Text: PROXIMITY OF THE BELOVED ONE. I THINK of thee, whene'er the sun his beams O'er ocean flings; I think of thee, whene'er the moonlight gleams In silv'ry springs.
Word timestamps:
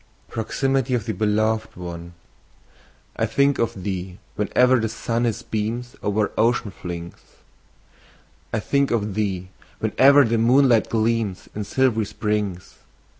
PROXIMITY 0.29 0.95
OF 0.95 1.05
THE 1.05 1.13
BELOVED 1.13 1.75
ONE. 1.75 2.13
I 3.17 3.27
THINK 3.27 3.59
of 3.59 3.83
thee, 3.83 4.17
whene'er 4.35 4.79
the 4.81 4.89
sun 4.89 5.25
his 5.25 5.43
beams 5.43 5.95
O'er 6.01 6.31
ocean 6.39 6.71
flings; 6.71 7.13
I 8.51 8.59
think 8.61 8.89
of 8.89 9.13
thee, 9.13 9.49
whene'er 9.79 10.23
the 10.27 10.39
moonlight 10.39 10.89
gleams 10.89 11.49
In 11.53 11.61
silv'ry 11.61 12.07
springs. 12.07 12.77